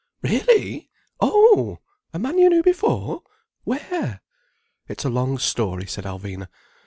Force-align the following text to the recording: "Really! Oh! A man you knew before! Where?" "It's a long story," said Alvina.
"Really! 0.23 0.89
Oh! 1.19 1.77
A 2.11 2.17
man 2.17 2.39
you 2.39 2.49
knew 2.49 2.63
before! 2.63 3.21
Where?" 3.65 4.23
"It's 4.87 5.05
a 5.05 5.09
long 5.09 5.37
story," 5.37 5.85
said 5.85 6.05
Alvina. 6.05 6.47